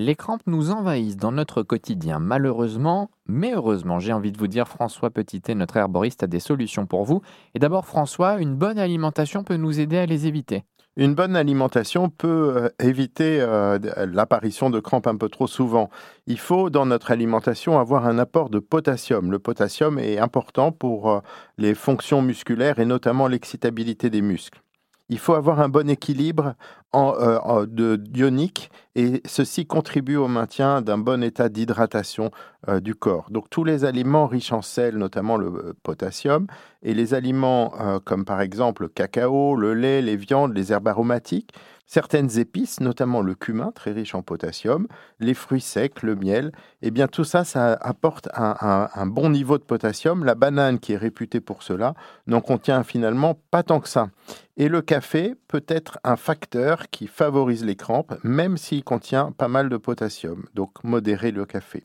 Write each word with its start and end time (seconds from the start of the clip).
Les 0.00 0.14
crampes 0.14 0.46
nous 0.46 0.70
envahissent 0.70 1.16
dans 1.16 1.32
notre 1.32 1.64
quotidien, 1.64 2.20
malheureusement, 2.20 3.10
mais 3.26 3.52
heureusement, 3.52 3.98
j'ai 3.98 4.12
envie 4.12 4.30
de 4.30 4.38
vous 4.38 4.46
dire, 4.46 4.68
François 4.68 5.10
Petitet, 5.10 5.56
notre 5.56 5.76
herboriste, 5.76 6.22
a 6.22 6.28
des 6.28 6.38
solutions 6.38 6.86
pour 6.86 7.02
vous. 7.02 7.20
Et 7.56 7.58
d'abord, 7.58 7.84
François, 7.84 8.38
une 8.38 8.54
bonne 8.54 8.78
alimentation 8.78 9.42
peut 9.42 9.56
nous 9.56 9.80
aider 9.80 9.98
à 9.98 10.06
les 10.06 10.28
éviter. 10.28 10.62
Une 10.96 11.16
bonne 11.16 11.34
alimentation 11.34 12.10
peut 12.10 12.54
euh, 12.56 12.68
éviter 12.78 13.40
euh, 13.40 13.80
l'apparition 14.06 14.70
de 14.70 14.78
crampes 14.78 15.08
un 15.08 15.16
peu 15.16 15.28
trop 15.28 15.48
souvent. 15.48 15.90
Il 16.28 16.38
faut 16.38 16.70
dans 16.70 16.86
notre 16.86 17.10
alimentation 17.10 17.80
avoir 17.80 18.06
un 18.06 18.20
apport 18.20 18.50
de 18.50 18.60
potassium. 18.60 19.32
Le 19.32 19.40
potassium 19.40 19.98
est 19.98 20.18
important 20.18 20.70
pour 20.70 21.10
euh, 21.10 21.20
les 21.56 21.74
fonctions 21.74 22.22
musculaires 22.22 22.78
et 22.78 22.84
notamment 22.84 23.26
l'excitabilité 23.26 24.10
des 24.10 24.22
muscles 24.22 24.62
il 25.08 25.18
faut 25.18 25.34
avoir 25.34 25.60
un 25.60 25.68
bon 25.68 25.88
équilibre 25.88 26.54
en, 26.92 27.14
euh, 27.18 27.96
ionique 28.14 28.70
et 28.94 29.22
ceci 29.26 29.66
contribue 29.66 30.16
au 30.16 30.28
maintien 30.28 30.82
d'un 30.82 30.98
bon 30.98 31.22
état 31.22 31.48
d'hydratation 31.48 32.30
euh, 32.68 32.80
du 32.80 32.94
corps. 32.94 33.30
Donc 33.30 33.50
tous 33.50 33.64
les 33.64 33.84
aliments 33.84 34.26
riches 34.26 34.52
en 34.52 34.62
sel, 34.62 34.96
notamment 34.96 35.36
le 35.36 35.46
euh, 35.46 35.72
potassium, 35.82 36.46
et 36.82 36.94
les 36.94 37.14
aliments 37.14 37.72
comme 38.04 38.24
par 38.24 38.40
exemple 38.40 38.82
le 38.82 38.88
cacao, 38.88 39.56
le 39.56 39.74
lait, 39.74 40.00
les 40.00 40.16
viandes, 40.16 40.54
les 40.54 40.72
herbes 40.72 40.86
aromatiques, 40.86 41.52
certaines 41.88 42.38
épices, 42.38 42.80
notamment 42.80 43.22
le 43.22 43.34
cumin, 43.34 43.72
très 43.72 43.92
riche 43.92 44.14
en 44.14 44.22
potassium, 44.22 44.86
les 45.18 45.34
fruits 45.34 45.62
secs, 45.62 46.02
le 46.02 46.14
miel, 46.14 46.52
eh 46.82 46.92
bien 46.92 47.08
tout 47.08 47.24
ça, 47.24 47.44
ça 47.44 47.72
apporte 47.80 48.28
un, 48.34 49.06
bon 49.06 49.30
niveau 49.30 49.58
de 49.58 49.64
potassium. 49.64 50.24
La 50.24 50.34
banane, 50.34 50.78
qui 50.78 50.92
est 50.92 50.98
réputée 50.98 51.40
pour 51.40 51.62
cela, 51.62 51.94
n'en 52.26 52.42
contient 52.42 52.84
finalement 52.84 53.40
pas 53.50 53.62
tant 53.62 53.80
que 53.80 53.88
ça. 53.88 54.10
Et 54.58 54.68
le 54.68 54.82
café 54.82 55.34
peut 55.48 55.64
être 55.66 55.98
un 56.04 56.16
facteur 56.16 56.90
qui 56.90 57.06
favorise 57.06 57.64
les 57.64 57.76
crampes, 57.76 58.14
même 58.22 58.58
s'il 58.58 58.84
contient 58.84 59.32
pas 59.32 59.48
mal 59.48 59.70
de 59.70 59.76
potassium. 59.78 60.44
Donc 60.54 60.84
modérer 60.84 61.30
le 61.30 61.46
café. 61.46 61.84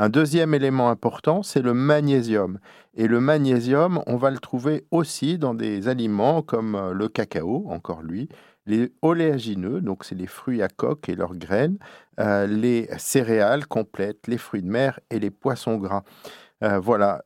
Un 0.00 0.10
deuxième 0.10 0.54
élément 0.54 0.90
important, 0.90 1.42
c'est 1.42 1.62
le 1.62 1.74
magnésium. 1.74 2.60
Et 2.94 3.08
le 3.08 3.18
magnésium, 3.18 4.00
on 4.06 4.16
va 4.16 4.30
le 4.30 4.38
trouver 4.38 4.84
aussi 4.92 5.38
dans 5.38 5.54
des 5.54 5.88
aliments 5.88 6.42
comme 6.42 6.76
euh, 6.76 6.92
le 6.92 7.08
cacao, 7.08 7.66
encore 7.68 8.02
lui, 8.02 8.28
les 8.68 8.92
oléagineux, 9.02 9.80
donc 9.80 10.04
c'est 10.04 10.14
les 10.14 10.26
fruits 10.26 10.62
à 10.62 10.68
coque 10.68 11.08
et 11.08 11.16
leurs 11.16 11.34
graines, 11.34 11.78
euh, 12.20 12.46
les 12.46 12.88
céréales 12.98 13.66
complètes, 13.66 14.26
les 14.26 14.38
fruits 14.38 14.62
de 14.62 14.68
mer 14.68 15.00
et 15.10 15.18
les 15.18 15.30
poissons 15.30 15.78
gras. 15.78 16.02
Euh, 16.62 16.78
voilà, 16.78 17.24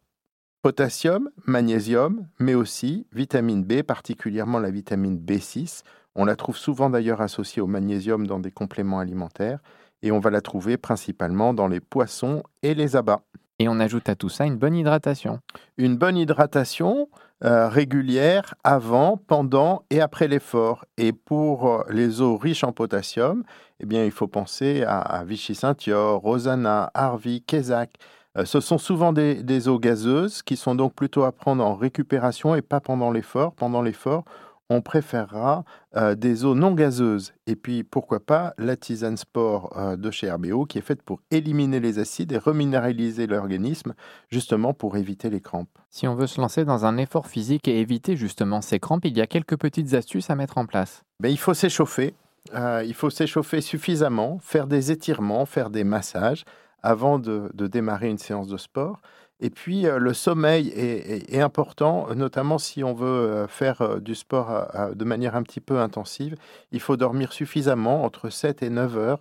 Potassium, 0.63 1.29
magnésium, 1.45 2.29
mais 2.39 2.55
aussi 2.55 3.09
vitamine 3.13 3.65
B, 3.65 3.83
particulièrement 3.83 4.61
la 4.61 4.71
vitamine 4.71 5.19
B6. 5.19 5.83
On 6.15 6.25
la 6.25 6.37
trouve 6.37 6.57
souvent 6.57 6.89
d'ailleurs 6.89 7.21
associée 7.21 7.61
au 7.61 7.67
magnésium 7.67 8.29
dans 8.29 8.39
des 8.39 8.53
compléments 8.53 9.01
alimentaires 9.01 9.59
et 10.03 10.13
on 10.13 10.21
va 10.21 10.31
la 10.31 10.41
trouver 10.41 10.77
principalement 10.77 11.55
dans 11.55 11.67
les 11.67 11.81
poissons 11.81 12.45
et 12.63 12.75
les 12.75 12.95
abats. 12.95 13.25
Et 13.63 13.69
on 13.69 13.79
ajoute 13.79 14.09
à 14.09 14.17
tout 14.17 14.29
ça 14.29 14.45
une 14.45 14.57
bonne 14.57 14.75
hydratation. 14.75 15.39
Une 15.79 15.97
bonne 15.97 16.17
hydratation 16.17 17.09
euh, 17.45 17.69
régulière 17.69 18.57
avant, 18.65 19.17
pendant 19.17 19.85
et 19.89 20.01
après 20.01 20.27
l'effort. 20.27 20.85
Et 20.99 21.13
pour 21.13 21.71
euh, 21.71 21.85
les 21.89 22.21
eaux 22.21 22.37
riches 22.37 22.65
en 22.65 22.73
potassium, 22.73 23.45
eh 23.79 23.87
bien, 23.87 24.05
il 24.05 24.11
faut 24.11 24.27
penser 24.27 24.83
à, 24.83 25.23
Vichy-Saint-Yor, 25.25 26.21
Rosanna, 26.21 26.91
Harvey, 26.93 27.39
Kézac. 27.39 27.93
Euh, 28.37 28.45
ce 28.45 28.59
sont 28.59 28.79
souvent 28.79 29.13
des, 29.13 29.69
eaux 29.69 29.79
gazeuses 29.79 30.43
qui 30.43 30.57
sont 30.57 30.75
donc 30.75 30.95
plutôt 30.97 31.23
à 31.23 31.31
prendre 31.31 31.65
en 31.65 31.77
récupération 31.77 32.57
et 32.57 32.63
pas 32.63 32.81
pendant 32.81 33.13
l'effort. 33.13 33.53
Pendant 33.53 33.81
l'effort, 33.81 34.25
on 34.73 34.81
préférera 34.81 35.65
euh, 35.97 36.15
des 36.15 36.45
eaux 36.45 36.55
non 36.55 36.73
gazeuses. 36.73 37.33
Et 37.47 37.57
puis, 37.57 37.85
pourquoi 37.85 38.21
pas, 38.21 38.55
la 38.59 38.77
tisane 38.77 39.17
sport 39.17 39.77
euh, 39.77 39.97
de 39.97 40.11
chez 40.11 40.31
RBO 40.31 40.65
qui 40.65 40.79
est 40.79 40.83
faite 40.83 41.03
pour 41.03 41.21
éliminer 41.31 41.81
les 41.81 41.99
acides 41.99 42.33
et 42.33 42.39
reminéraliser 42.39 43.27
l'organisme, 43.27 43.95
justement 44.31 44.75
pour 44.75 44.97
éviter 44.97 45.31
les 45.31 45.41
crampes. 45.41 45.69
Si 45.91 46.09
on 46.09 46.15
veut 46.15 46.27
se 46.27 46.41
lancer 46.41 46.65
dans 46.65 46.87
un 46.87 46.97
effort 46.97 47.27
physique 47.27 47.69
et 47.69 47.81
éviter 47.81 48.17
justement 48.17 48.61
ces 48.61 48.81
crampes, 48.81 49.05
il 49.05 49.17
y 49.17 49.21
a 49.21 49.27
quelques 49.27 49.57
petites 49.57 49.95
astuces 49.95 50.31
à 50.31 50.35
mettre 50.35 50.59
en 50.59 50.67
place. 50.67 51.05
Ben, 51.21 51.29
il 51.29 51.39
faut 51.39 51.55
s'échauffer. 51.55 52.15
il 52.55 52.95
faut 52.95 53.11
s'échauffer 53.11 53.61
suffisamment, 53.61 54.39
faire 54.41 54.67
des 54.67 54.91
étirements, 54.91 55.47
faire 55.47 55.71
des 55.71 55.85
massages 55.85 56.45
avant 56.83 57.19
de, 57.19 57.51
démarrer 57.55 58.09
une 58.09 58.19
séance 58.19 58.49
de 58.49 58.57
sport. 58.57 59.01
Et 59.41 59.51
puis, 59.51 59.87
euh, 59.87 59.99
le 59.99 60.15
sommeil 60.15 60.69
est, 60.69 61.41
important, 61.41 62.07
notamment 62.15 62.59
si 62.59 62.85
on 62.85 62.95
veut 62.95 63.07
euh, 63.07 63.49
faire 63.49 63.83
euh, 63.83 63.99
du 63.99 64.15
sport 64.15 64.69
de 64.95 65.05
manière 65.05 65.35
un 65.35 65.43
petit 65.43 65.61
peu 65.61 65.81
intensive. 65.81 66.37
Il 66.71 66.81
faut 66.81 66.97
dormir 66.97 67.33
suffisamment, 67.33 68.05
entre 68.05 68.31
7 68.31 68.63
et 68.63 68.71
9 68.71 68.97
heures, 68.99 69.21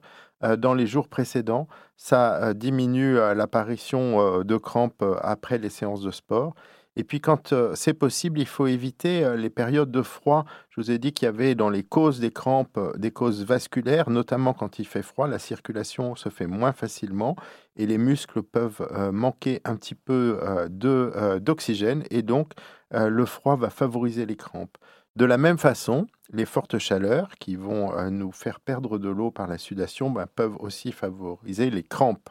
dans 0.58 0.74
les 0.74 0.88
jours 0.88 1.08
précédents. 1.08 1.68
Ça 1.98 2.54
diminue 2.54 3.16
l'apparition 3.16 4.44
de 4.44 4.58
crampes 4.58 5.04
après 5.22 5.58
les 5.58 5.70
séances 5.70 6.02
de 6.02 6.12
sport. 6.12 6.54
Et 6.98 7.04
puis 7.04 7.22
quand 7.22 7.54
euh, 7.54 7.74
c'est 7.74 7.94
possible, 7.94 8.40
il 8.40 8.48
faut 8.48 8.68
éviter 8.68 9.24
euh, 9.24 9.38
les 9.38 9.50
périodes 9.50 9.92
de 9.92 10.02
froid. 10.02 10.46
Je 10.70 10.82
vous 10.82 10.92
ai 10.92 10.98
dit 10.98 11.14
qu'il 11.14 11.26
y 11.26 11.30
avait 11.30 11.56
dans 11.56 11.70
les 11.70 11.84
causes 11.84 12.20
des 12.20 12.32
crampes 12.32 12.78
euh, 12.78 12.92
des 12.98 13.12
causes 13.12 13.46
vasculaires, 13.46 14.10
notamment 14.10 14.54
quand 14.54 14.78
il 14.78 14.86
fait 14.86 15.02
froid, 15.02 15.28
la 15.28 15.40
circulation 15.40 16.16
se 16.16 16.28
fait 16.28 16.48
moins 16.48 16.74
facilement 16.74 17.38
et 17.78 17.86
les 17.86 17.98
muscles 17.98 18.44
peuvent 18.44 18.86
manquer 19.14 19.62
un 19.64 19.78
petit 19.78 19.96
peu 19.96 20.40
d'oxygène 20.70 22.04
et 22.12 22.22
donc 22.22 22.52
le 22.92 23.26
froid 23.26 23.56
va 23.56 23.70
favoriser 23.70 24.26
les 24.26 24.36
crampes. 24.36 24.78
De 25.16 25.24
la 25.24 25.38
même 25.38 25.58
façon, 25.58 26.06
les 26.32 26.46
fortes 26.46 26.78
chaleurs 26.78 27.30
qui 27.40 27.56
vont 27.56 28.10
nous 28.10 28.32
faire 28.32 28.60
perdre 28.60 28.98
de 28.98 29.10
l'eau 29.10 29.32
par 29.32 29.48
la 29.48 29.58
sudation 29.58 30.10
ben, 30.10 30.28
peuvent 30.28 30.58
aussi 30.60 30.92
favoriser 30.92 31.70
les 31.70 31.84
crampes. 31.84 32.30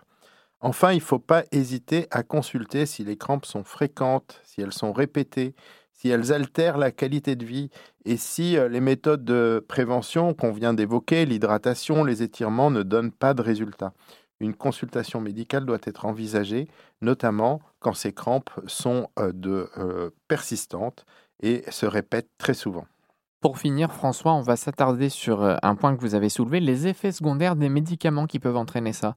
Enfin, 0.62 0.92
il 0.92 0.96
ne 0.96 1.00
faut 1.00 1.18
pas 1.18 1.44
hésiter 1.52 2.06
à 2.10 2.22
consulter 2.22 2.84
si 2.84 3.02
les 3.02 3.16
crampes 3.16 3.46
sont 3.46 3.64
fréquentes, 3.64 4.40
si 4.44 4.60
elles 4.60 4.74
sont 4.74 4.92
répétées, 4.92 5.54
si 6.00 6.08
elles 6.08 6.32
altèrent 6.32 6.76
la 6.78 6.92
qualité 6.92 7.34
de 7.34 7.44
vie 7.44 7.70
et 8.04 8.16
si 8.16 8.56
euh, 8.56 8.68
les 8.68 8.80
méthodes 8.80 9.24
de 9.24 9.64
prévention 9.66 10.34
qu'on 10.34 10.52
vient 10.52 10.74
d'évoquer, 10.74 11.26
l'hydratation, 11.26 12.04
les 12.04 12.22
étirements, 12.22 12.70
ne 12.70 12.82
donnent 12.82 13.12
pas 13.12 13.32
de 13.34 13.42
résultats. 13.42 13.92
Une 14.40 14.54
consultation 14.54 15.20
médicale 15.20 15.66
doit 15.66 15.80
être 15.84 16.06
envisagée, 16.06 16.68
notamment 17.02 17.60
quand 17.78 17.92
ces 17.94 18.12
crampes 18.12 18.50
sont 18.66 19.08
euh, 19.18 19.32
de, 19.34 19.68
euh, 19.78 20.10
persistantes 20.28 21.04
et 21.42 21.64
se 21.70 21.86
répètent 21.86 22.30
très 22.38 22.54
souvent. 22.54 22.86
Pour 23.40 23.58
finir, 23.58 23.92
François, 23.92 24.34
on 24.34 24.42
va 24.42 24.56
s'attarder 24.56 25.08
sur 25.08 25.42
un 25.62 25.74
point 25.74 25.96
que 25.96 26.00
vous 26.02 26.14
avez 26.14 26.28
soulevé, 26.28 26.60
les 26.60 26.86
effets 26.86 27.10
secondaires 27.10 27.56
des 27.56 27.70
médicaments 27.70 28.26
qui 28.26 28.38
peuvent 28.38 28.56
entraîner 28.56 28.92
ça. 28.92 29.16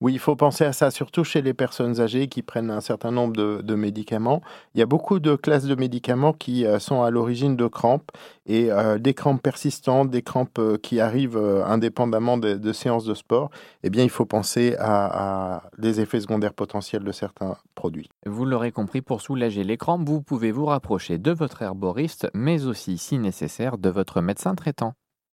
Oui, 0.00 0.14
il 0.14 0.18
faut 0.18 0.34
penser 0.34 0.64
à 0.64 0.72
ça, 0.72 0.90
surtout 0.90 1.24
chez 1.24 1.42
les 1.42 1.52
personnes 1.52 2.00
âgées 2.00 2.26
qui 2.28 2.40
prennent 2.40 2.70
un 2.70 2.80
certain 2.80 3.10
nombre 3.10 3.34
de, 3.36 3.74
médicaments. 3.74 4.40
Il 4.74 4.78
y 4.80 4.82
a 4.82 4.86
beaucoup 4.86 5.20
de 5.20 5.36
classes 5.36 5.66
de 5.66 5.74
médicaments 5.74 6.32
qui 6.32 6.64
euh, 6.64 6.78
sont 6.78 7.02
à 7.02 7.10
l'origine 7.10 7.54
de 7.54 7.66
crampes 7.66 8.10
et 8.46 8.72
euh, 8.72 8.98
des 8.98 9.12
crampes 9.12 9.42
persistantes, 9.42 10.08
des 10.08 10.22
crampes 10.22 10.58
euh, 10.58 10.78
qui 10.78 11.00
arrivent 11.00 11.36
indépendamment 11.36 12.38
de, 12.38 12.72
séances 12.72 13.04
de 13.04 13.12
sport. 13.12 13.50
Eh 13.82 13.90
bien, 13.90 14.02
il 14.02 14.10
faut 14.10 14.24
penser 14.24 14.74
à, 14.78 15.56
à 15.56 15.62
des 15.76 16.00
effets 16.00 16.20
secondaires 16.20 16.54
potentiels 16.54 17.04
de 17.04 17.12
certains 17.12 17.58
produits. 17.74 18.08
Vous 18.24 18.46
l'aurez 18.46 18.72
compris, 18.72 19.02
pour 19.02 19.20
soulager 19.20 19.64
les 19.64 19.76
crampes, 19.76 20.08
vous 20.08 20.22
pouvez 20.22 20.50
vous 20.50 20.64
rapprocher 20.64 21.18
de 21.18 21.30
votre 21.30 21.60
herboriste, 21.60 22.30
mais 22.32 22.64
aussi, 22.64 22.96
si 22.96 23.18
nécessaire, 23.18 23.76
de 23.76 23.90
votre 23.90 24.22
médecin 24.22 24.54
traitant. 24.54 24.94